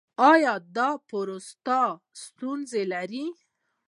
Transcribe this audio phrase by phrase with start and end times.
[0.31, 0.77] ایا د
[1.07, 3.25] پروستات ستونزه لرئ؟